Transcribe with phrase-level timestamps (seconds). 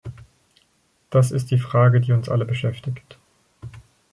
[1.11, 3.19] Das ist die Frage, die uns alle beschäftigt.